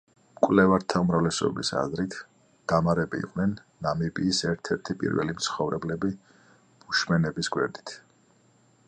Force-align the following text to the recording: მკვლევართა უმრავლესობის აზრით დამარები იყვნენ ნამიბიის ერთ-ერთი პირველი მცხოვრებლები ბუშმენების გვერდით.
მკვლევართა 0.37 1.01
უმრავლესობის 1.03 1.69
აზრით 1.81 2.15
დამარები 2.73 3.21
იყვნენ 3.27 3.53
ნამიბიის 3.87 4.41
ერთ-ერთი 4.53 4.97
პირველი 5.05 5.37
მცხოვრებლები 5.37 6.13
ბუშმენების 6.87 7.53
გვერდით. 7.57 7.95